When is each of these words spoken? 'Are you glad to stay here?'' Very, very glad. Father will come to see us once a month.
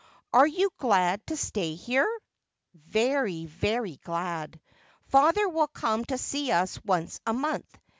'Are 0.33 0.47
you 0.47 0.71
glad 0.79 1.27
to 1.27 1.37
stay 1.37 1.75
here?'' 1.75 2.09
Very, 2.73 3.45
very 3.45 3.97
glad. 3.97 4.59
Father 5.09 5.47
will 5.47 5.67
come 5.67 6.05
to 6.05 6.17
see 6.17 6.51
us 6.51 6.83
once 6.83 7.21
a 7.27 7.33
month. 7.33 7.69